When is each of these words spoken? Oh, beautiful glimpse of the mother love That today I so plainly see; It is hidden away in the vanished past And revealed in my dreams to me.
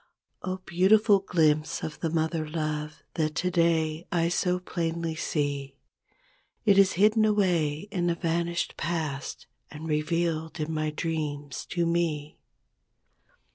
Oh, 0.41 0.57
beautiful 0.65 1.19
glimpse 1.19 1.83
of 1.83 1.99
the 1.99 2.09
mother 2.09 2.49
love 2.49 3.03
That 3.13 3.35
today 3.35 4.07
I 4.11 4.29
so 4.29 4.57
plainly 4.57 5.13
see; 5.13 5.75
It 6.65 6.79
is 6.79 6.93
hidden 6.93 7.23
away 7.23 7.81
in 7.91 8.07
the 8.07 8.15
vanished 8.15 8.77
past 8.77 9.45
And 9.69 9.87
revealed 9.87 10.59
in 10.59 10.73
my 10.73 10.89
dreams 10.89 11.67
to 11.67 11.85
me. 11.85 12.39